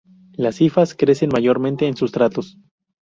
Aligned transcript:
Las 0.33 0.61
hifas 0.61 0.95
crecen 0.95 1.29
mayormente 1.31 1.85
en 1.85 1.95
sustratos. 1.95 2.57